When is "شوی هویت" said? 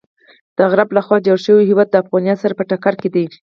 1.45-1.89